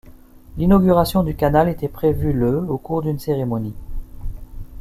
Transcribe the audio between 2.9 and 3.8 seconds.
d'une cérémonie.